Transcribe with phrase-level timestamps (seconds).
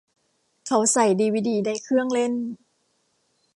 [0.67, 2.33] เขาใส่ดีวีดีในเครื่องเล่น